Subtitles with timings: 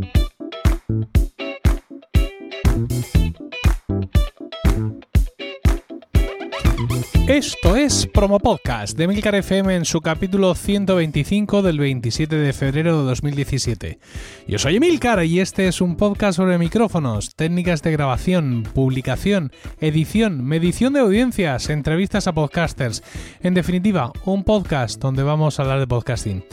[0.00, 0.29] Thank you.
[7.30, 12.98] Esto es Promo Podcast de Milcar FM en su capítulo 125 del 27 de febrero
[12.98, 14.00] de 2017.
[14.48, 20.44] Yo soy Emilcar y este es un podcast sobre micrófonos, técnicas de grabación, publicación, edición,
[20.44, 23.04] medición de audiencias, entrevistas a podcasters.
[23.44, 26.44] En definitiva, un podcast donde vamos a hablar de podcasting.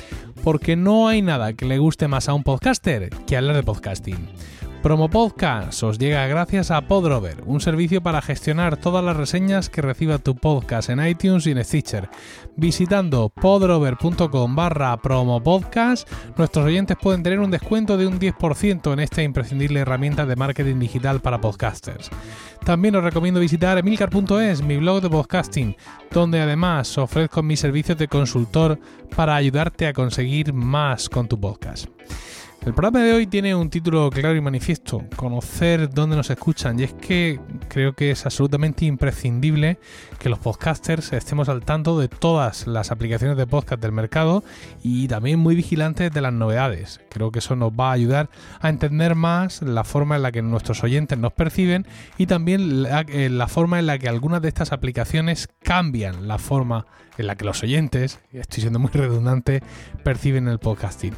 [0.43, 4.29] Porque no hay nada que le guste más a un podcaster que hablar de podcasting.
[4.81, 9.81] Promo Podcast os llega gracias a Podrover, un servicio para gestionar todas las reseñas que
[9.81, 12.09] reciba tu podcast en iTunes y en Stitcher.
[12.55, 19.23] Visitando podrover.com barra promopodcast, nuestros oyentes pueden tener un descuento de un 10% en esta
[19.23, 22.09] imprescindible herramienta de marketing digital para podcasters.
[22.63, 25.75] También os recomiendo visitar emilcar.es, mi blog de podcasting,
[26.11, 28.79] donde además ofrezco mis servicios de consultor
[29.15, 31.87] para ayudarte a conseguir más con tu podcast.
[32.65, 36.83] El programa de hoy tiene un título claro y manifiesto, conocer dónde nos escuchan, y
[36.83, 39.79] es que creo que es absolutamente imprescindible
[40.19, 44.43] que los podcasters estemos al tanto de todas las aplicaciones de podcast del mercado
[44.83, 46.99] y también muy vigilantes de las novedades.
[47.09, 50.41] Creo que eso nos va a ayudar a entender más la forma en la que
[50.41, 51.87] nuestros oyentes nos perciben
[52.17, 56.37] y también la, eh, la forma en la que algunas de estas aplicaciones cambian la
[56.37, 56.85] forma
[57.17, 59.61] en la que los oyentes, estoy siendo muy redundante,
[60.03, 61.15] perciben el podcasting.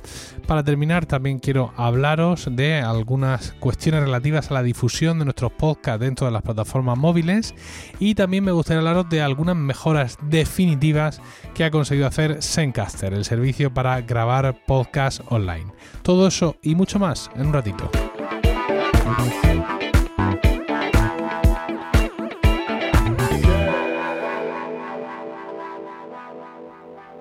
[0.48, 6.00] Para terminar, también quiero hablaros de algunas cuestiones relativas a la difusión de nuestros podcasts
[6.00, 7.54] dentro de las plataformas móviles
[8.00, 11.22] y también me gustaría hablaros de algunas mejoras definitivas
[11.54, 15.72] que ha conseguido hacer Zencaster, el servicio para grabar podcasts online.
[16.02, 17.90] Todo eso y mucho más en un ratito.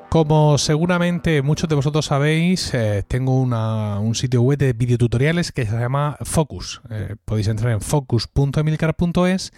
[0.08, 5.78] Como seguramente muchos de vosotros sabéis, eh, tengo un sitio web de videotutoriales que se
[5.78, 6.80] llama Focus.
[6.88, 9.52] Eh, podéis entrar en focus.emilcar.es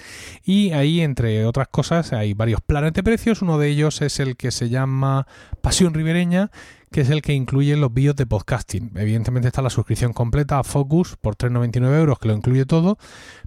[0.45, 3.43] y ahí, entre otras cosas, hay varios planes de precios.
[3.43, 5.29] Uno de ellos es el que se llama
[5.61, 6.51] Pasión Ribereña
[6.91, 8.93] que es el que incluye los vídeos de podcasting.
[8.97, 12.99] Evidentemente está la suscripción completa a Focus por 3,99 euros, que lo incluye todo,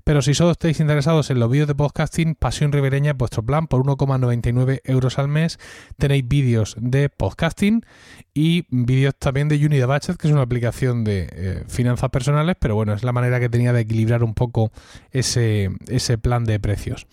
[0.06, 3.68] pero si solo estáis interesados en los vídeos de podcasting, Pasión Ribereña es vuestro plan.
[3.68, 5.60] Por 1,99 euros al mes
[5.98, 7.86] tenéis vídeos de podcasting
[8.34, 12.76] y vídeos también de Unity Budget, que es una aplicación de eh, finanzas personales, pero
[12.76, 14.72] bueno, es la manera que tenía de equilibrar un poco
[15.12, 17.08] ese, ese plan de precios.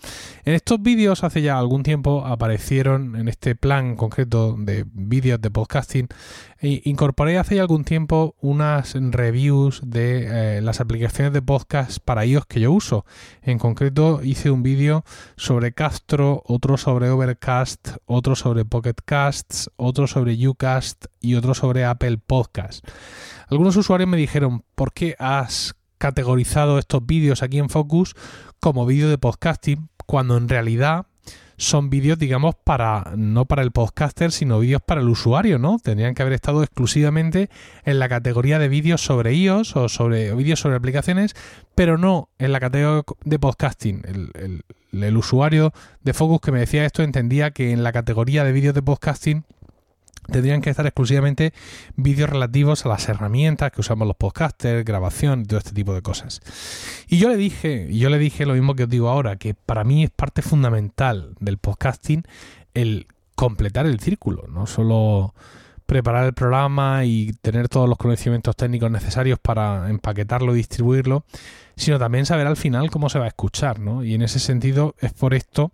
[0.45, 5.51] En estos vídeos hace ya algún tiempo aparecieron en este plan concreto de vídeos de
[5.51, 6.07] podcasting
[6.61, 12.59] incorporé hace algún tiempo unas reviews de eh, las aplicaciones de podcast para iOS que
[12.59, 13.05] yo uso.
[13.41, 15.03] En concreto hice un vídeo
[15.37, 21.85] sobre Castro, otro sobre Overcast, otro sobre Pocket Casts, otro sobre Ucast y otro sobre
[21.85, 22.87] Apple Podcast.
[23.47, 28.15] Algunos usuarios me dijeron, ¿por qué has categorizado estos vídeos aquí en Focus
[28.59, 31.05] como vídeo de podcasting cuando en realidad
[31.61, 35.77] son vídeos, digamos, para no para el podcaster, sino vídeos para el usuario, ¿no?
[35.77, 37.49] Tendrían que haber estado exclusivamente
[37.85, 41.35] en la categoría de vídeos sobre iOS o sobre vídeos sobre aplicaciones,
[41.75, 44.01] pero no en la categoría de podcasting.
[44.05, 48.51] El, el usuario de Focus que me decía esto entendía que en la categoría de
[48.51, 49.45] vídeos de podcasting
[50.31, 51.53] tendrían que estar exclusivamente
[51.95, 56.01] vídeos relativos a las herramientas que usamos los podcasters, grabación y todo este tipo de
[56.01, 56.41] cosas.
[57.07, 59.83] Y yo le dije, yo le dije lo mismo que os digo ahora, que para
[59.83, 62.23] mí es parte fundamental del podcasting
[62.73, 65.33] el completar el círculo, no solo
[65.85, 71.25] preparar el programa y tener todos los conocimientos técnicos necesarios para empaquetarlo y distribuirlo,
[71.81, 74.03] sino también saber al final cómo se va a escuchar, ¿no?
[74.03, 75.71] Y en ese sentido es por esto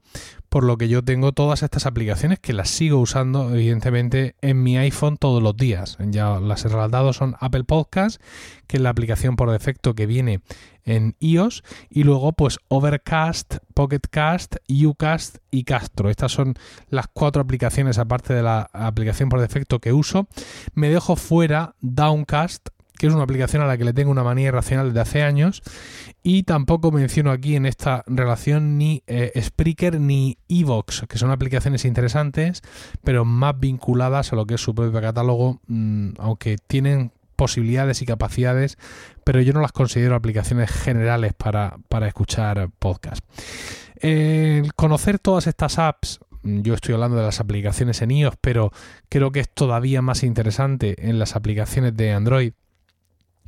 [0.50, 4.78] por lo que yo tengo todas estas aplicaciones que las sigo usando evidentemente en mi
[4.78, 5.98] iPhone todos los días.
[6.00, 8.24] Ya las he relatado son Apple Podcasts,
[8.68, 10.40] que es la aplicación por defecto que viene
[10.86, 16.10] en iOS, y luego pues Overcast, Pocketcast, Ucast y Castro.
[16.10, 16.56] Estas son
[16.90, 20.28] las cuatro aplicaciones aparte de la aplicación por defecto que uso.
[20.74, 24.48] Me dejo fuera Downcast, que es una aplicación a la que le tengo una manía
[24.48, 25.62] irracional desde hace años.
[26.24, 31.86] Y tampoco menciono aquí en esta relación ni eh, Spreaker ni Evox, que son aplicaciones
[31.86, 32.64] interesantes,
[33.04, 38.06] pero más vinculadas a lo que es su propio catálogo, mm, aunque tienen posibilidades y
[38.06, 38.78] capacidades,
[39.24, 41.78] pero yo no las considero aplicaciones generales para,
[42.08, 43.24] escuchar podcast.
[44.76, 48.72] conocer todas estas apps mm, yo estoy hablando de las aplicaciones en iOS, pero
[49.08, 52.54] creo que es todavía más interesante en las aplicaciones de Android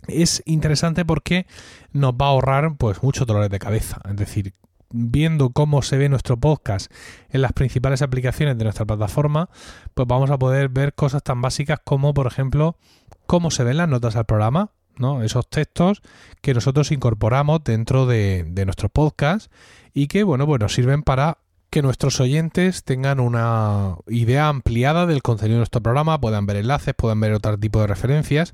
[0.07, 1.45] es interesante porque
[1.91, 3.99] nos va a ahorrar pues muchos dolores de cabeza.
[4.09, 4.53] Es decir,
[4.91, 6.91] viendo cómo se ve nuestro podcast
[7.29, 9.49] en las principales aplicaciones de nuestra plataforma,
[9.93, 12.77] pues vamos a poder ver cosas tan básicas como, por ejemplo,
[13.25, 14.71] cómo se ven las notas al programa.
[14.97, 15.23] ¿no?
[15.23, 16.01] Esos textos
[16.41, 19.49] que nosotros incorporamos dentro de, de nuestros podcasts
[19.93, 21.37] y que, bueno, pues nos sirven para
[21.69, 26.93] que nuestros oyentes tengan una idea ampliada del contenido de nuestro programa, puedan ver enlaces,
[26.95, 28.53] puedan ver otro tipo de referencias.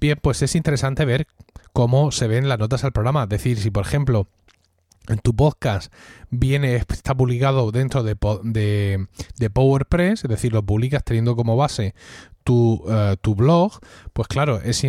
[0.00, 1.26] Bien, pues es interesante ver
[1.72, 3.24] cómo se ven las notas al programa.
[3.24, 4.28] Es decir, si por ejemplo
[5.08, 5.92] en tu podcast
[6.30, 11.94] viene, está publicado dentro de, de, PowerPress, es decir, lo publicas teniendo como base
[12.44, 13.78] tu, eh, tu blog,
[14.12, 14.84] pues claro, es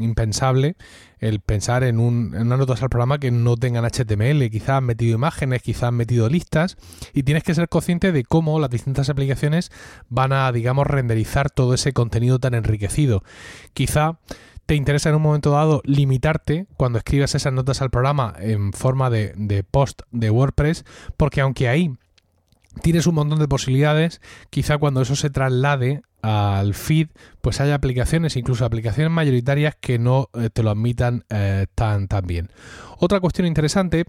[0.00, 0.76] impensable
[1.18, 4.84] el pensar en, un, en unas notas al programa que no tengan HTML, quizás han
[4.84, 6.76] metido imágenes, quizás han metido listas,
[7.12, 9.70] y tienes que ser consciente de cómo las distintas aplicaciones
[10.08, 13.22] van a, digamos, renderizar todo ese contenido tan enriquecido.
[13.74, 14.18] Quizá
[14.66, 19.10] te interesa en un momento dado limitarte cuando escribas esas notas al programa en forma
[19.10, 20.84] de, de post de WordPress,
[21.16, 21.92] porque aunque ahí
[22.82, 24.20] tienes un montón de posibilidades,
[24.50, 27.08] quizá cuando eso se traslade al feed,
[27.40, 32.26] pues haya aplicaciones, incluso aplicaciones mayoritarias que no eh, te lo admitan eh, tan, tan
[32.26, 32.50] bien.
[32.98, 34.04] Otra cuestión interesante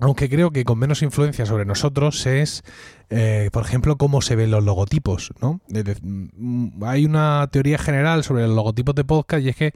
[0.00, 2.64] aunque creo que con menos influencia sobre nosotros es,
[3.10, 5.32] eh, por ejemplo, cómo se ven los logotipos.
[5.42, 5.60] ¿no?
[5.68, 9.74] Mm, hay una teoría general sobre los logotipos de podcast y es que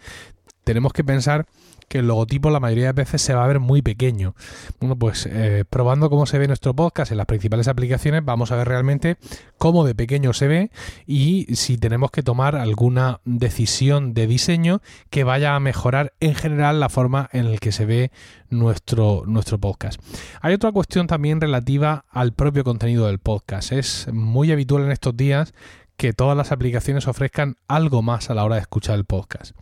[0.64, 1.46] tenemos que pensar
[1.88, 4.34] que el logotipo la mayoría de veces se va a ver muy pequeño.
[4.80, 8.56] Bueno, pues eh, probando cómo se ve nuestro podcast en las principales aplicaciones, vamos a
[8.56, 9.16] ver realmente
[9.58, 10.70] cómo de pequeño se ve
[11.06, 14.80] y si tenemos que tomar alguna decisión de diseño
[15.10, 18.10] que vaya a mejorar en general la forma en la que se ve
[18.50, 20.00] nuestro, nuestro podcast.
[20.40, 23.72] Hay otra cuestión también relativa al propio contenido del podcast.
[23.72, 25.54] Es muy habitual en estos días
[26.04, 29.56] que todas las aplicaciones ofrezcan algo más a la hora de escuchar el podcast.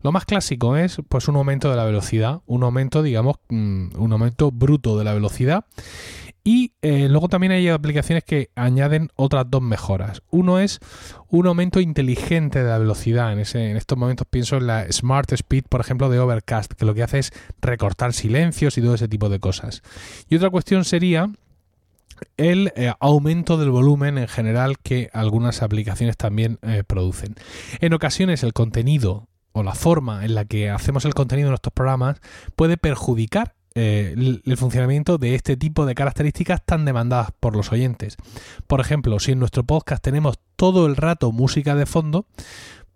[0.00, 4.12] Lo más clásico es pues un aumento de la velocidad, un aumento, digamos, mm, un
[4.12, 5.64] aumento bruto de la velocidad.
[6.44, 10.22] Y eh, luego también hay aplicaciones que añaden otras dos mejoras.
[10.30, 10.78] Uno es
[11.30, 13.32] un aumento inteligente de la velocidad.
[13.32, 17.02] En, estos momentos pienso en la Smart Speed, por ejemplo, de Overcast, que lo que
[17.02, 19.82] hace es recortar silencios y todo ese tipo de cosas.
[20.28, 21.28] Y otra cuestión sería
[22.36, 27.34] el eh, aumento del volumen en general que algunas aplicaciones también eh, producen.
[27.80, 31.72] En ocasiones el contenido o la forma en la que hacemos el contenido de nuestros
[31.72, 32.20] programas
[32.54, 38.16] puede perjudicar eh, el, funcionamiento de este tipo de características tan demandadas por los oyentes.
[38.66, 42.26] Por ejemplo, si en nuestro podcast tenemos todo el rato música de fondo,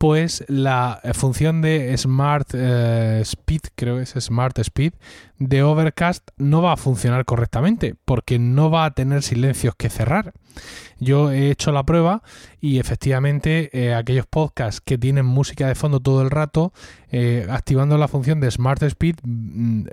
[0.02, 4.94] pues la función de Smart Speed, creo que es Smart Speed,
[5.38, 10.32] de Overcast no va a funcionar correctamente porque no va a tener silencios que cerrar.
[10.98, 12.22] Yo he hecho la prueba
[12.60, 16.72] y efectivamente eh, aquellos podcasts que tienen música de fondo todo el rato,
[17.10, 19.86] eh, activando la función de Smart Speed, mm,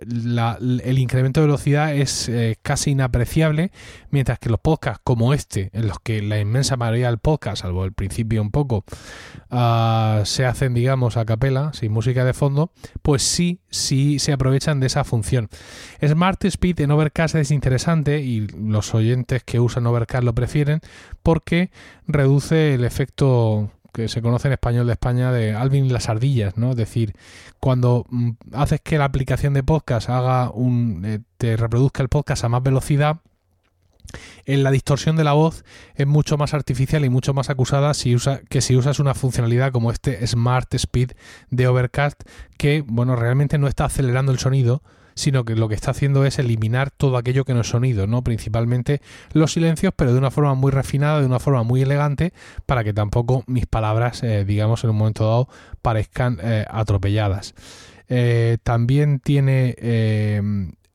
[0.84, 3.72] el incremento de velocidad es eh, casi inapreciable,
[4.12, 7.86] mientras que los podcasts como este, en los que la inmensa mayoría del podcast, salvo
[7.86, 8.86] el principio un poco,
[9.50, 12.72] ah, se hacen, digamos, a capela, sin música de fondo,
[13.02, 15.50] pues sí, sí se aprovechan de esa función.
[16.06, 20.49] Smart Speed en Overcast es interesante y los oyentes que usan Overcast lo prefieren
[21.24, 21.72] porque
[22.08, 26.72] reduce el efecto que se conoce en español de España de Alvin las ardillas, ¿no?
[26.72, 27.16] Es decir,
[27.60, 32.44] cuando mm, haces que la aplicación de podcast haga un eh, te reproduzca el podcast
[32.44, 33.18] a más velocidad,
[34.46, 35.64] en la distorsión de la voz
[35.96, 39.72] es mucho más artificial y mucho más acusada si usa, que si usas una funcionalidad
[39.72, 41.12] como este Smart Speed
[41.50, 42.24] de Overcast
[42.58, 44.82] que, bueno, realmente no está acelerando el sonido,
[45.16, 48.24] sino que lo que está haciendo es eliminar todo aquello que no es sonido, ¿no?
[48.24, 49.02] Principalmente
[49.34, 52.34] los silencios, pero de una forma muy refinada, de una forma muy elegante,
[52.66, 55.50] para que tampoco mis palabras, eh, digamos, en un momento dado
[55.82, 57.54] parezcan eh, atropelladas.
[58.08, 59.76] Eh, también tiene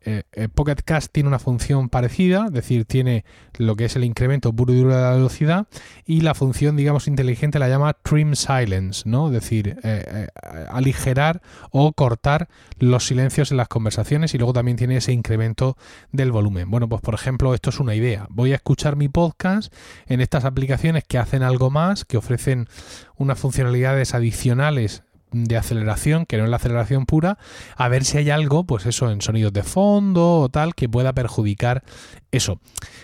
[0.04, 3.24] eh, eh, Pocket Cast tiene una función parecida, es decir, tiene
[3.56, 5.66] lo que es el incremento puro y duro de la velocidad
[6.04, 9.28] y la función, digamos, inteligente la llama Trim Silence, ¿no?
[9.28, 10.28] Es decir, eh,
[10.70, 15.78] aligerar o cortar los silencios en las conversaciones y luego también tiene ese incremento
[16.12, 16.70] del volumen.
[16.70, 18.26] Bueno, pues por ejemplo, esto es una idea.
[18.28, 19.72] Voy a escuchar mi podcast
[20.06, 22.68] en estas aplicaciones que hacen algo más, que ofrecen
[23.16, 25.02] unas funcionalidades adicionales
[25.34, 27.38] de aceleración, que no es la aceleración pura,
[27.76, 31.12] a ver si hay algo, pues eso, en sonidos de fondo o tal, que pueda
[31.12, 31.82] perjudicar
[32.30, 32.60] eso.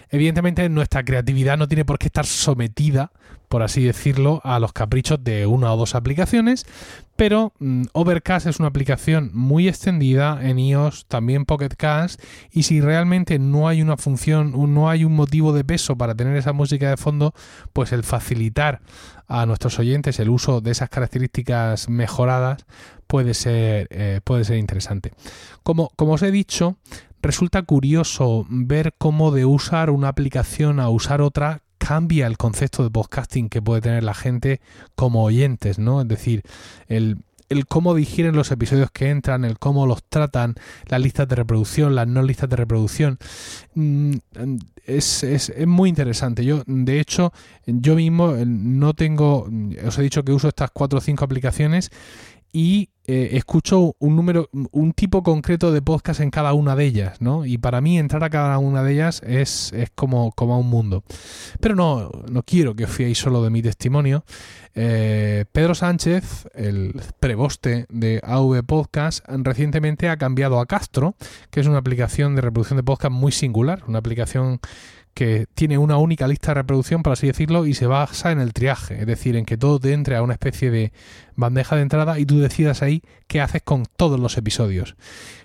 [0.09, 3.13] Evidentemente nuestra creatividad no tiene por qué estar sometida,
[3.49, 6.67] por así decirlo, a los caprichos de una o dos aplicaciones,
[7.21, 12.19] pero mm, Overcast es una aplicación muy extendida en iOS, también Pocket Cast,
[12.50, 16.35] y si realmente no hay una función, no hay un motivo de peso para tener
[16.39, 17.35] esa música de fondo,
[17.75, 18.81] pues el facilitar
[19.29, 22.65] a nuestros oyentes el uso de esas características mejoradas
[23.07, 25.12] puede ser, eh, puede ser interesante.
[25.62, 26.79] Como, como os he dicho,
[27.21, 32.91] resulta curioso ver cómo de usar una aplicación a usar otra cambia el concepto de
[32.91, 34.61] podcasting que puede tener la gente
[34.95, 36.03] como oyentes, ¿no?
[36.03, 36.43] Es decir,
[36.89, 37.17] el,
[37.49, 40.55] el cómo digieren los episodios que entran, el cómo los tratan,
[40.87, 43.19] las listas de reproducción, las no listas de reproducción.
[43.75, 44.13] Mm,
[44.85, 46.45] es, es, muy interesante.
[46.45, 47.33] Yo, de hecho,
[47.67, 49.49] yo mismo eh, no tengo,
[49.87, 51.91] os he dicho que uso estas cuatro o cinco aplicaciones
[52.52, 57.21] y eh, escucho un número, un tipo concreto de podcast en cada una de ellas,
[57.21, 57.45] ¿no?
[57.45, 60.69] Y para mí entrar a cada una de ellas es, es como, como a un
[60.69, 61.02] mundo.
[61.61, 64.25] Pero no, no quiero que os fiéis solo de mi testimonio.
[64.76, 71.16] Eh, Pedro Sánchez, el preboste de AV Podcast, recientemente ha cambiado a Castro,
[71.50, 74.61] que es una aplicación de reproducción de podcast muy singular, una aplicación
[75.14, 78.52] que tiene una única lista de reproducción, por así decirlo, y se basa en el
[78.52, 80.93] triaje, es decir, en que todo te entre a una especie de
[81.37, 84.97] bandeja de entrada y tú decidas ahí qué haces con todos los episodios.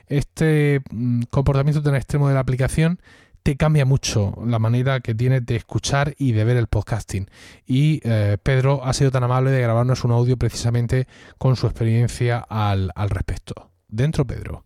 [0.07, 3.00] Este mm, comportamiento tan extremo de la aplicación
[3.43, 7.29] te cambia mucho la manera que tienes de escuchar y de ver el podcasting.
[7.67, 11.07] Y eh, Pedro ha sido tan amable de grabarnos un audio precisamente
[11.38, 13.69] con su experiencia al, al respecto.
[13.88, 14.65] Dentro, Pedro.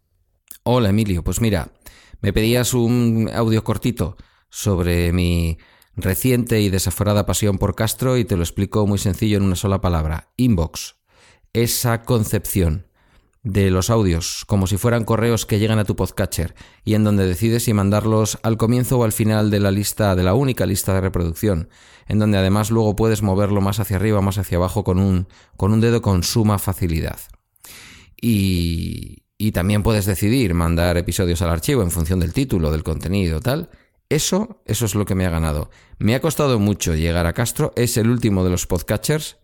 [0.63, 1.25] Hola, Emilio.
[1.25, 1.67] Pues mira,
[2.21, 4.15] me pedías un audio cortito
[4.49, 5.57] sobre mi
[5.95, 9.81] reciente y desaforada pasión por Castro y te lo explico muy sencillo en una sola
[9.81, 10.29] palabra.
[10.37, 10.95] Inbox.
[11.53, 12.87] Esa concepción
[13.43, 17.25] de los audios como si fueran correos que llegan a tu podcatcher y en donde
[17.25, 20.93] decides si mandarlos al comienzo o al final de la lista, de la única lista
[20.93, 21.69] de reproducción,
[22.07, 25.71] en donde además luego puedes moverlo más hacia arriba, más hacia abajo con un, con
[25.71, 27.19] un dedo con suma facilidad.
[28.21, 33.39] Y, y también puedes decidir mandar episodios al archivo en función del título, del contenido,
[33.39, 33.69] tal.
[34.09, 35.69] Eso, eso es lo que me ha ganado.
[35.99, 37.73] Me ha costado mucho llegar a Castro.
[37.75, 39.37] Es el último de los podcatchers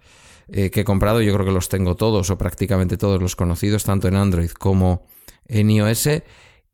[0.47, 1.21] eh, que he comprado.
[1.21, 5.05] Yo creo que los tengo todos o prácticamente todos los conocidos, tanto en Android como
[5.47, 6.09] en iOS.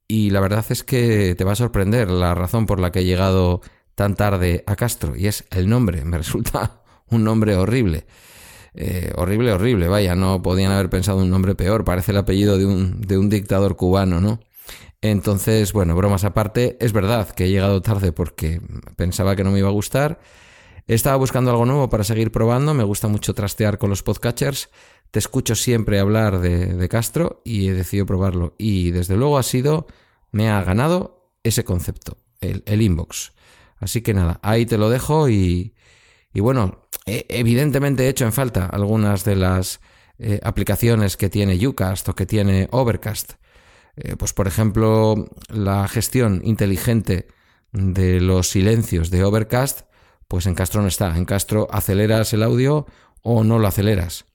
[0.07, 3.05] Y la verdad es que te va a sorprender la razón por la que he
[3.05, 3.59] llegado
[3.95, 5.17] tan tarde a Castro.
[5.17, 6.05] Y es el nombre.
[6.05, 8.05] Me resulta un nombre horrible.
[8.73, 9.89] Eh, horrible, horrible.
[9.89, 11.83] Vaya, no podían haber pensado un nombre peor.
[11.83, 14.39] Parece el apellido de un, de un dictador cubano, ¿no?
[15.01, 18.61] Entonces, bueno, bromas aparte, es verdad que he llegado tarde porque
[18.95, 20.19] pensaba que no me iba a gustar.
[20.87, 24.69] Estaba buscando algo nuevo para seguir probando, me gusta mucho trastear con los podcatchers.
[25.09, 28.55] Te escucho siempre hablar de, Castro y he decidido probarlo.
[28.57, 29.87] Y desde luego ha sido,
[30.31, 33.33] me ha ganado ese concepto, el, inbox.
[33.79, 35.73] Así que nada, ahí te lo dejo y,
[36.35, 39.81] bueno, evidentemente he hecho en falta algunas de las
[40.19, 43.33] eh, aplicaciones que tiene Ucast o que tiene Overcast.
[43.95, 47.27] Eh, pues por ejemplo, la gestión inteligente
[47.71, 49.81] de los silencios de Overcast,
[50.27, 51.17] pues en Castro no está.
[51.17, 52.85] En Castro aceleras el audio
[53.21, 54.25] o no lo aceleras.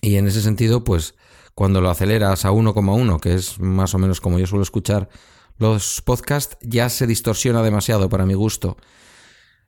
[0.00, 1.14] Y en ese sentido, pues
[1.54, 5.08] cuando lo aceleras a 1,1, que es más o menos como yo suelo escuchar
[5.58, 8.76] los podcasts, ya se distorsiona demasiado para mi gusto.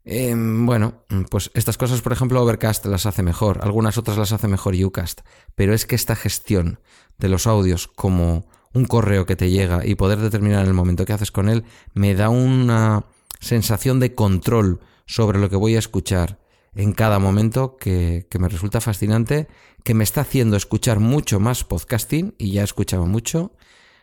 [0.05, 4.47] Em, bueno, pues estas cosas, por ejemplo, Overcast las hace mejor, algunas otras las hace
[4.47, 5.23] mejor Ucast,
[5.55, 6.81] pero es que esta gestión
[7.19, 11.13] de los audios como un correo que te llega y poder determinar el momento que
[11.13, 11.65] haces con él,
[11.95, 13.07] me da una
[13.41, 16.39] sensación de control sobre lo que voy a escuchar
[16.75, 19.49] en cada momento que, me resulta fascinante,
[19.83, 23.53] que me está haciendo escuchar mucho más podcasting, y ya he escuchado mucho,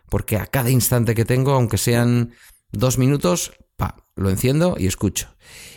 [0.10, 2.34] porque a cada instante que tengo, aunque sean
[2.72, 5.36] dos minutos, pa, lo enciendo y escucho.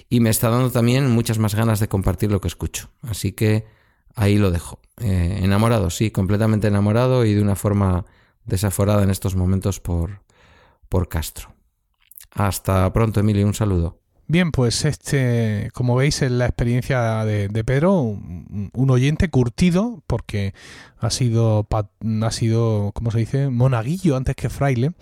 [0.09, 2.89] Y me está dando también muchas más ganas de compartir lo que escucho.
[3.03, 3.67] Así que
[4.15, 4.81] ahí lo dejo.
[4.99, 8.07] Eh, enamorado, sí, completamente enamorado y de una forma
[8.47, 10.23] desaforada en estos momentos por,
[10.89, 11.55] por Castro.
[12.31, 13.99] Hasta pronto, Emilio, un saludo.
[14.29, 20.53] Bien, pues este, como veis, es la experiencia de, Pedro, un, oyente curtido, porque
[20.99, 24.93] ha sido, ha sido, ¿cómo se dice?, monaguillo antes que fraile.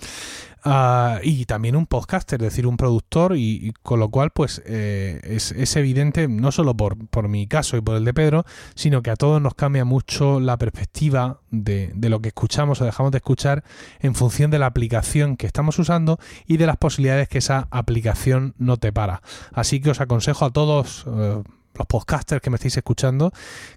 [0.67, 5.21] Ah, y también un podcaster, es decir, un productor, y, con lo cual, pues eh,
[5.23, 9.11] es, evidente, no solo por, por, mi caso y por el de Pedro, sino que
[9.11, 13.19] a todos nos cambia mucho la perspectiva de, de, lo que escuchamos o dejamos de
[13.19, 13.63] escuchar
[14.01, 18.55] en función de la aplicación que estamos usando y de las posibilidades que esa aplicación
[18.57, 19.21] no te para.
[19.53, 21.05] Así que os aconsejo a todos.
[21.07, 21.43] Eh,
[21.77, 23.33] los podcasters que me estáis escuchando,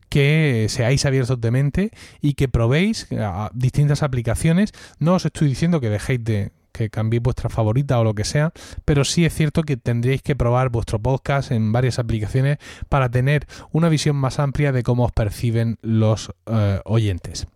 [0.07, 1.91] que seáis abiertos de mente
[2.21, 3.07] y que probéis
[3.53, 4.71] distintas aplicaciones.
[4.99, 8.51] No os estoy diciendo que dejéis de, que cambiéis vuestra favorita o lo que sea,
[8.85, 12.57] pero sí es cierto que tendréis que probar vuestro podcast en varias aplicaciones
[12.89, 17.47] para tener una visión más amplia de cómo os perciben los eh, oyentes.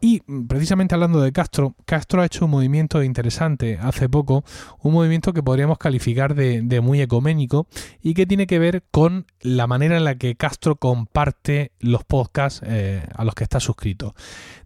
[0.00, 4.44] Y mm, precisamente hablando de Castro, Castro ha hecho un movimiento interesante hace poco,
[4.80, 7.66] un movimiento que podríamos calificar de, muy ecuménico
[8.02, 12.62] y que tiene que ver con la manera en la que Castro comparte los podcasts
[12.66, 14.14] eh, a los que está suscrito.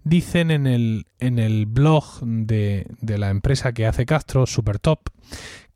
[0.04, 5.08] Dicen en el, en el blog de, de la empresa que hace Castro, Supertop,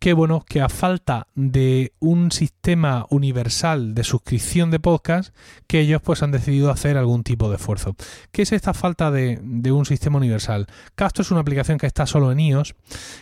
[0.00, 6.00] que bueno, que a falta de un sistema universal de suscripción de podcast, que ellos
[6.02, 7.95] pues han decidido hacer algún tipo de esfuerzo.
[8.33, 9.38] ¿Qué es esta falta de,
[9.71, 10.69] un sistema universal?
[10.95, 12.75] Castro es una aplicación que está solo en iOS,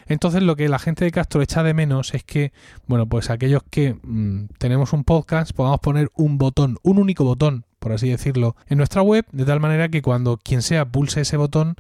[0.06, 2.52] entonces lo que la gente de Castro echa de menos es que,
[2.86, 7.64] bueno, pues aquellos que mm, tenemos un podcast podamos poner un botón, un único botón,
[7.80, 11.36] por así decirlo, en nuestra web, de tal manera que cuando quien sea pulse ese
[11.36, 11.74] botón,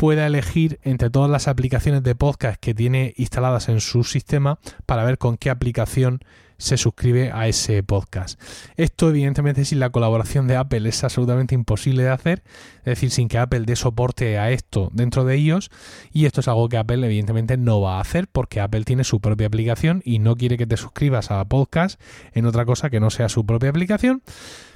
[0.00, 5.04] pueda elegir entre todas las aplicaciones de podcast que tiene instaladas en su sistema para
[5.04, 6.20] ver con qué aplicación
[6.56, 8.40] se suscribe a ese podcast.
[8.76, 12.42] Esto evidentemente sin la colaboración de Apple es absolutamente imposible de hacer,
[12.78, 15.70] es decir, sin que Apple dé soporte a esto dentro de ellos
[16.12, 19.20] y esto es algo que Apple evidentemente no va a hacer porque Apple tiene su
[19.20, 22.00] propia aplicación y no quiere que te suscribas a podcast
[22.32, 24.22] en otra cosa que no sea su propia aplicación.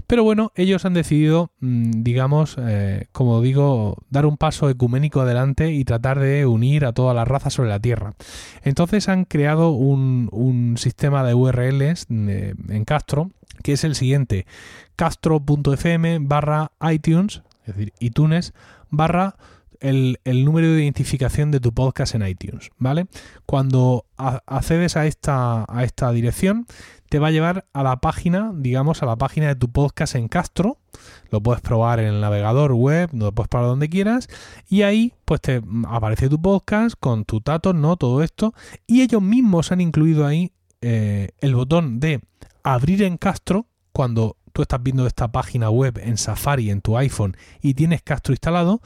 [0.06, 5.72] Pero bueno, ellos han decidido, mm, digamos, eh, como digo, dar un paso ecuménico adelante
[5.72, 8.14] y tratar de unir a todas las razas sobre la Tierra.
[8.62, 13.30] Entonces han creado un, un sistema de URL en Castro,
[13.62, 14.46] que es el siguiente,
[14.96, 18.52] castro.fm barra iTunes, es decir, iTunes,
[18.90, 19.36] barra
[19.84, 23.06] el, número de identificación de tu podcast en iTunes, ¿vale?
[23.44, 26.66] Cuando accedes a esta, a esta dirección,
[27.10, 30.28] te va a llevar a la página, digamos, a la página de tu podcast en
[30.28, 30.78] Castro.
[31.30, 34.28] Lo puedes probar en el navegador web, lo puedes probar donde quieras.
[34.68, 37.96] Y ahí, pues te aparece tu podcast con tu datos, ¿no?
[37.96, 38.54] Todo esto.
[38.86, 42.20] Y ellos mismos han incluido ahí eh, el botón de
[42.62, 47.36] abrir en Castro cuando tú estás viendo esta página web en Safari en tu iPhone
[47.60, 48.80] y tienes Castro instalado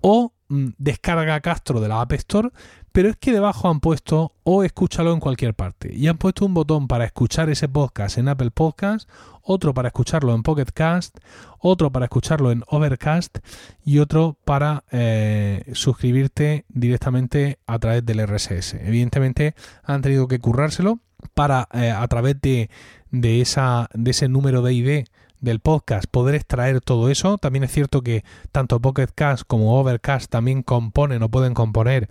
[0.00, 2.50] o mm, descarga Castro de la App Store,
[2.90, 6.54] pero es que debajo han puesto o escúchalo en cualquier parte y han puesto un
[6.54, 9.08] botón para escuchar ese podcast en Apple Podcast,
[9.42, 11.18] otro para escucharlo en Pocket Cast,
[11.60, 13.38] otro para escucharlo en Overcast
[13.84, 18.74] y otro para eh, suscribirte directamente a través del RSS.
[18.74, 20.98] Evidentemente han tenido que currárselo
[21.34, 22.70] para eh, a través de,
[23.10, 25.04] de, esa, de ese número de ID
[25.40, 27.36] del podcast poder extraer todo eso.
[27.38, 32.08] También es cierto que tanto Pocket Cast como Overcast también componen o pueden componer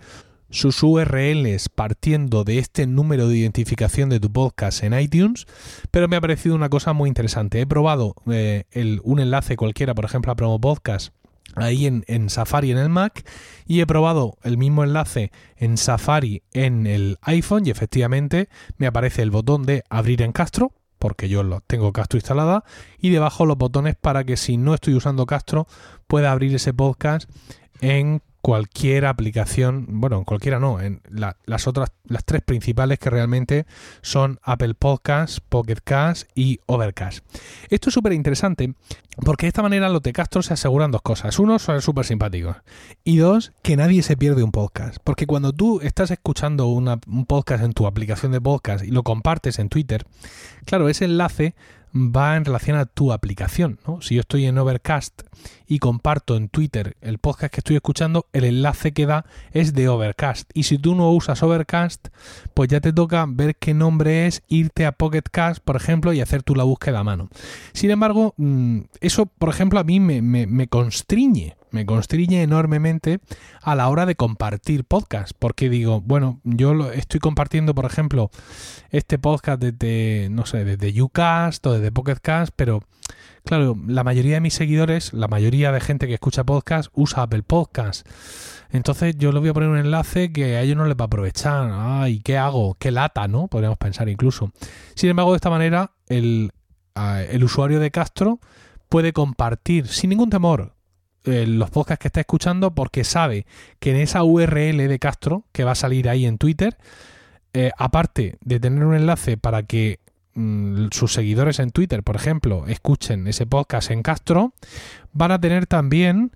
[0.50, 5.46] sus URLs partiendo de este número de identificación de tu podcast en iTunes,
[5.90, 7.60] pero me ha parecido una cosa muy interesante.
[7.60, 11.14] He probado eh, el, un enlace cualquiera, por ejemplo, a Promo Podcast
[11.54, 13.28] ahí en, en, Safari en el Mac
[13.66, 19.22] y he probado el mismo enlace en Safari en el iPhone y efectivamente me aparece
[19.22, 22.64] el botón de abrir en Castro porque yo lo tengo Castro instalada
[22.98, 25.66] y debajo los botones para que si no estoy usando Castro
[26.06, 27.28] pueda abrir ese podcast
[27.80, 31.00] en cualquier aplicación, bueno, en cualquiera no, en
[31.46, 33.66] las otras, las tres principales que realmente
[34.02, 37.24] son Apple Podcasts, Pocket Cast y Overcast.
[37.70, 38.74] Esto es súper interesante
[39.24, 41.38] porque de esta manera los de Castro se aseguran dos cosas.
[41.38, 42.56] Uno, son súper simpáticos.
[43.04, 44.96] Y dos, que nadie se pierde un podcast.
[45.04, 49.58] Porque cuando tú estás escuchando un podcast en tu aplicación de podcast y lo compartes
[49.58, 50.04] en Twitter,
[50.64, 51.54] claro, ese enlace
[51.94, 53.78] va en relación a tu aplicación.
[53.86, 54.00] ¿no?
[54.00, 55.22] Si yo estoy en Overcast
[55.66, 59.88] y comparto en Twitter el podcast que estoy escuchando, el enlace que da es de
[59.88, 60.50] Overcast.
[60.54, 62.08] Y si tú no usas Overcast,
[62.54, 66.42] pues ya te toca ver qué nombre es, irte a Pocketcast, por ejemplo, y hacer
[66.42, 67.28] tú la búsqueda a mano.
[67.72, 73.20] Sin embargo, mm, eso, por ejemplo, a mí me, me constriñe me constriñe enormemente
[73.62, 78.30] a la hora de compartir podcast, porque digo, bueno, yo lo estoy compartiendo, por ejemplo,
[78.90, 82.82] este podcast desde, no sé, desde Ucast o desde Pocketcast, pero
[83.44, 87.42] claro, la mayoría de mis seguidores, la mayoría de gente que escucha podcast usa Apple
[87.42, 88.06] Podcast.
[88.70, 91.06] Entonces yo le voy a poner un enlace que a ellos no les va a
[91.06, 91.70] aprovechar.
[91.72, 92.74] Ay, ¿qué hago?
[92.78, 93.48] ¿Qué lata, no?
[93.48, 94.52] Podríamos pensar incluso.
[94.94, 96.52] Sin embargo, de esta manera, el,
[96.94, 98.40] el usuario de Castro
[98.88, 100.74] puede compartir sin ningún temor
[101.24, 103.46] eh, los podcasts que está escuchando porque sabe
[103.78, 106.76] que en esa URL de Castro que va a salir ahí en Twitter,
[107.54, 110.00] eh, aparte de tener un enlace para que
[110.34, 114.54] mm, sus seguidores en Twitter, por ejemplo, escuchen ese podcast en Castro,
[115.12, 116.32] van a tener también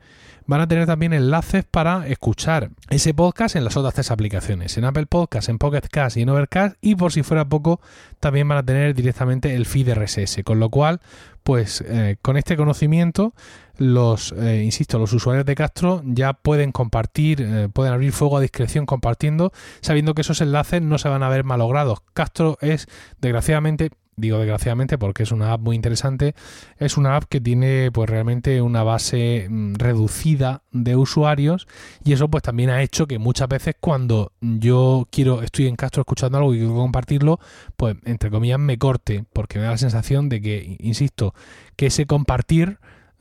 [0.46, 4.85] van a tener también enlaces para escuchar ese podcast en las otras tres aplicaciones, en
[4.85, 7.81] Apple Podcast, en Pocket Cast y en Overcast, y por si fuera poco,
[8.20, 11.01] también van a tener directamente el feed RSS, con lo cual,
[11.42, 13.35] pues eh, con este conocimiento,
[13.79, 18.41] los, eh, insisto, los usuarios de Castro ya pueden compartir, eh, pueden abrir fuego a
[18.41, 22.01] discreción compartiendo, sabiendo que esos enlaces no se van a ver malogrados.
[22.15, 22.87] Castro es,
[23.21, 26.35] desgraciadamente, digo desgraciadamente porque es una app muy interesante,
[26.79, 31.69] es una app que tiene pues realmente una base mm, reducida de usuarios
[32.03, 36.01] y eso pues también ha hecho que muchas veces cuando yo quiero, estoy en Castro
[36.01, 37.39] escuchando algo y quiero compartirlo,
[37.77, 41.35] pues entre comillas me corte porque me da la sensación de que, insisto,
[41.77, 42.79] que ese compartir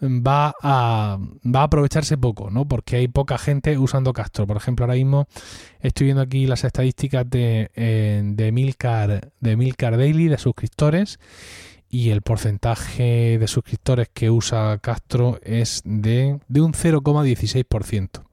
[0.09, 1.17] va a,
[1.53, 2.67] aprovecharse poco, ¿no?
[2.67, 4.47] Porque hay poca gente usando Castro.
[4.47, 5.27] Por ejemplo, ahora mismo
[5.79, 11.19] estoy viendo aquí las estadísticas de, eh, de, Milcar, de Daily, de suscriptores,
[11.89, 18.25] y el porcentaje de suscriptores que usa Castro es de, de un 0,16%.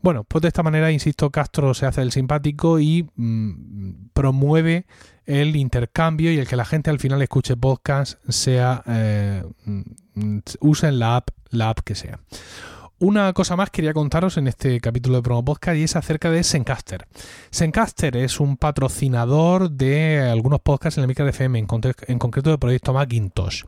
[0.00, 4.84] Bueno, pues de esta manera, insisto, Castro se hace el simpático y mm, promueve
[5.26, 10.98] el intercambio y el que la gente al final escuche podcast sea eh, mm, usen
[10.98, 12.18] la app, la app que sea.
[12.98, 16.42] Una cosa más quería contaros en este capítulo de Promo Podcast y es acerca de
[16.42, 17.06] Sencaster.
[17.50, 21.68] Sencaster es un patrocinador de algunos podcasts en el Micro FM, en,
[22.08, 23.62] en concreto del proyecto Macintosh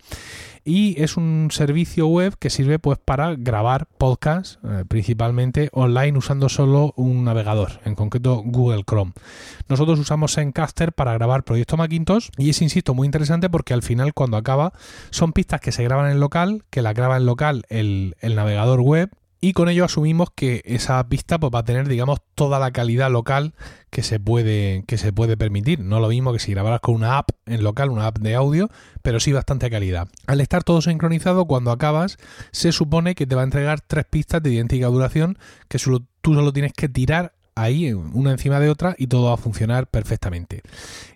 [0.64, 6.48] y es un servicio web que sirve pues para grabar podcasts eh, principalmente online usando
[6.48, 9.12] solo un navegador, en concreto Google Chrome.
[9.68, 14.14] Nosotros usamos Encaster para grabar Proyecto Macintosh y es, insisto, muy interesante porque al final
[14.14, 14.72] cuando acaba
[15.10, 18.80] son pistas que se graban en local, que la graba en local el, el navegador
[18.80, 22.72] web y con ello asumimos que esa pista pues, va a tener, digamos, toda la
[22.72, 23.54] calidad local
[23.88, 25.80] que se puede, que se puede permitir.
[25.80, 28.68] No lo mismo que si grabaras con una app en local, una app de audio,
[29.02, 30.08] pero sí bastante calidad.
[30.26, 32.18] Al estar todo sincronizado, cuando acabas,
[32.52, 36.34] se supone que te va a entregar tres pistas de idéntica duración que solo, tú
[36.34, 40.62] solo tienes que tirar ahí, una encima de otra, y todo va a funcionar perfectamente.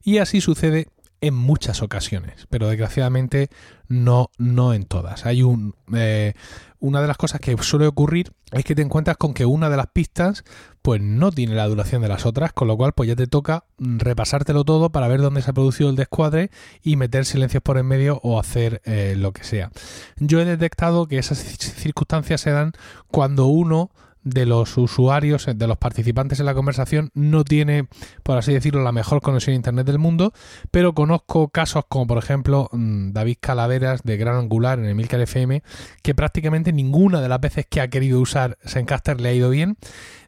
[0.03, 0.89] Y así sucede
[1.27, 3.49] en muchas ocasiones, pero desgraciadamente
[3.89, 5.27] no, no en todas.
[5.27, 6.35] Hay un, eh,
[6.81, 9.77] una de las cosas que suele ocurrir es que te encuentras con que una de
[9.77, 10.45] las pistas
[10.83, 13.65] pues no tiene la duración de las otras, con lo cual pues ya te toca
[13.79, 16.51] repasártelo todo para ver dónde se ha producido el descuadre
[16.83, 19.71] y meter silencios por en medio o hacer eh, lo que sea.
[20.19, 22.73] Yo he detectado que esas circunstancias se dan
[23.09, 23.91] cuando uno
[24.25, 27.87] de los usuarios, de los participantes en la conversación, no tiene,
[28.23, 30.33] por así decirlo, la mejor conexión a Internet del mundo,
[30.71, 35.63] pero conozco casos como, por ejemplo, mm, David Calaveras de Gran Angular en Emilcar FM,
[36.03, 39.77] que prácticamente ninguna de las veces que ha querido usar Sencaster le ha ido bien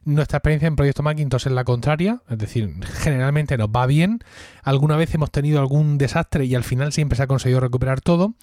[0.07, 4.19] nuestra experiencia en Proyecto Macintosh es la contraria, es decir, generalmente nos va bien.
[4.63, 8.33] Alguna vez hemos tenido algún desastre y al final siempre se ha conseguido recuperar todo,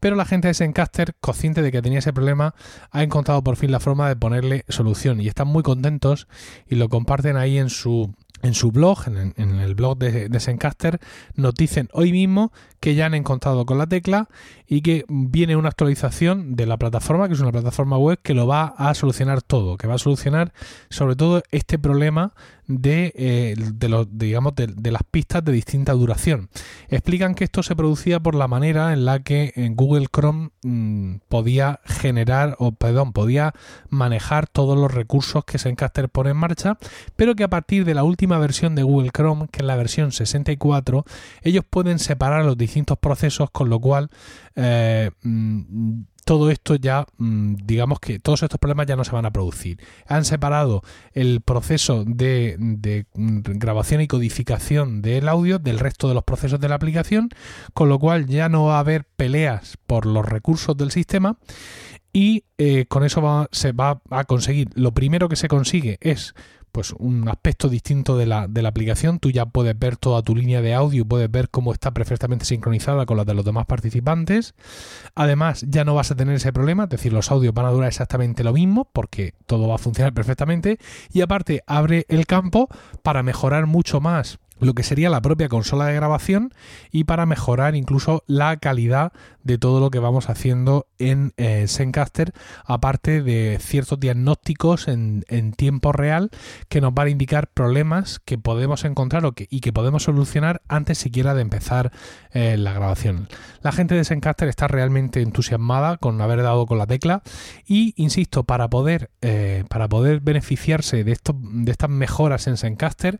[0.00, 2.54] pero la gente de Zencaster, consciente de que tenía ese problema,
[2.90, 6.28] ha encontrado por fin la forma de ponerle solución y están muy contentos
[6.68, 11.00] y lo comparten ahí en su en su blog, en, el blog de, de Zencaster,
[11.34, 14.28] nos dicen hoy mismo que ya han encontrado con la tecla
[14.74, 18.48] y que viene una actualización de la plataforma, que es una plataforma web que lo
[18.48, 20.52] va a solucionar todo, que va a solucionar
[20.90, 22.34] sobre todo este problema
[22.66, 26.48] de, eh, de los, digamos, de, las pistas de distinta duración.
[26.88, 31.16] Explican que esto se producía por la manera en la que eh, Google Chrome mm,
[31.28, 33.52] podía generar, o perdón, podía
[33.90, 36.78] manejar todos los recursos que Zencaster pone en marcha,
[37.16, 40.10] pero que a partir de la última versión de Google Chrome, que es la versión
[40.10, 41.04] 64,
[41.42, 44.10] ellos pueden separar los distintos procesos, con lo cual
[44.56, 49.26] eh, mm, todo esto ya, mm, digamos que todos estos problemas ya no se van
[49.26, 49.78] a producir.
[50.06, 52.56] Han separado el proceso de,
[53.14, 57.28] mm, grabación y codificación del audio del resto de los procesos de la aplicación,
[57.74, 61.38] con lo cual ya no va a haber peleas por los recursos del sistema
[62.12, 64.68] y eh, con eso se va a conseguir.
[64.74, 66.34] Lo primero que se consigue es
[66.74, 69.20] pues un aspecto distinto de la, de la aplicación.
[69.20, 73.06] Tú ya puedes ver toda tu línea de audio, puedes ver cómo está perfectamente sincronizada
[73.06, 74.56] con la de los demás participantes.
[75.14, 77.86] Además, ya no vas a tener ese problema, es decir, los audios van a durar
[77.86, 80.78] exactamente lo mismo porque todo va a funcionar perfectamente.
[81.12, 82.68] Y aparte, abre el campo
[83.04, 86.52] para mejorar mucho más lo que sería la propia consola de grabación
[86.90, 89.12] y para mejorar incluso la calidad
[89.42, 92.32] de todo lo que vamos haciendo en eh, Zencaster,
[92.64, 95.24] aparte de ciertos diagnósticos en,
[95.56, 96.30] tiempo real
[96.68, 100.62] que nos van a indicar problemas que podemos encontrar o que, y que podemos solucionar
[100.68, 101.92] antes siquiera de empezar
[102.32, 103.28] eh, la grabación.
[103.62, 107.22] La gente de Zencaster está realmente entusiasmada con haber dado con la tecla
[107.66, 113.18] y, insisto, para poder, eh, para poder beneficiarse de, esto, de estas mejoras en Zencaster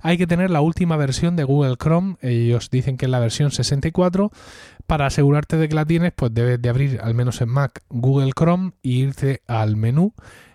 [0.00, 3.50] hay que tener la última versión de Google Chrome, ellos dicen que es la versión
[3.50, 4.30] 64.
[4.86, 8.32] Para asegurarte de que la tienes, pues debes de abrir al menos en Mac Google
[8.36, 10.12] Chrome e irte al menú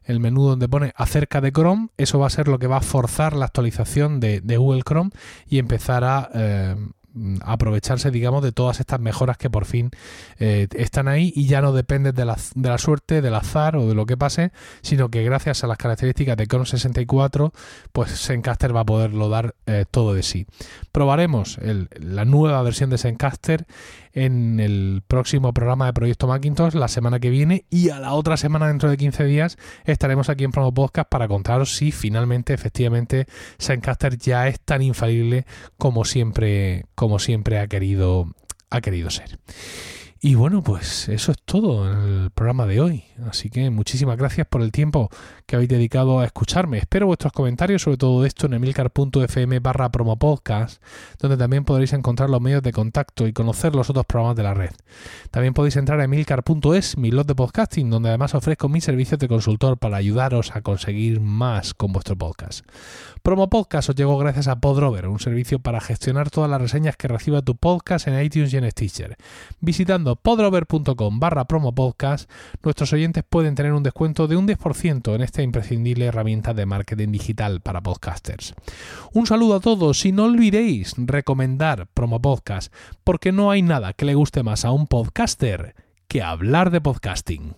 [0.10, 2.82] el menú donde pone acerca de Chrome, eso va a ser lo que va a
[2.82, 5.12] forzar la actualización de, Google Chrome
[5.48, 6.76] y empezar a eh,
[7.44, 9.92] aprovecharse, digamos, de todas estas mejoras que por fin
[10.38, 13.88] eh, están ahí y ya no depende de la, de la, suerte, del azar o
[13.88, 14.52] de lo que pase,
[14.82, 17.54] sino que gracias a las características de Chrome 64,
[17.92, 20.46] pues Zencaster va a poderlo dar eh, todo de sí.
[20.92, 21.60] Probaremos
[22.00, 23.66] la nueva versión de Zencaster
[24.14, 28.38] en el próximo programa de Proyecto Macintosh la semana que viene y a la otra
[28.38, 33.28] semana dentro de 15 días estaremos aquí en Promo Podcast para contaros si finalmente efectivamente
[33.60, 35.46] Zencaster ya es tan infalible
[35.78, 38.28] como siempre como siempre ha querido
[38.70, 39.40] ha querido ser.
[40.22, 43.06] Y bueno, pues eso es todo en el programa de hoy.
[43.30, 45.10] Así que muchísimas gracias por el tiempo
[45.46, 46.78] que habéis dedicado a escucharme.
[46.78, 50.84] Espero vuestros comentarios sobre todo esto en emilcar.fm barra promopodcast,
[51.20, 54.54] donde también podréis encontrar los medios de contacto y conocer los otros programas de la
[54.54, 54.72] red.
[55.32, 59.30] También podéis entrar a emilcar.es, mi blog de podcasting, donde además ofrezco mis servicios de
[59.30, 62.66] consultor para ayudaros a conseguir más con vuestro podcast.
[63.22, 67.08] Promo Podcast os llegó gracias a Podrover, un servicio para gestionar todas las reseñas que
[67.08, 69.18] reciba tu podcast en iTunes y en Stitcher.
[69.60, 72.30] Visitando podrover.com barra promopodcast,
[72.64, 77.12] nuestros oyentes pueden tener un descuento de un 10% en esta imprescindible herramienta de marketing
[77.12, 78.56] digital para podcasters.
[79.14, 84.06] Un saludo a todos y no olvidéis recomendar Promo Podcast, porque no hay nada que
[84.06, 85.76] le guste más a un podcaster
[86.08, 87.56] que hablar de podcasting.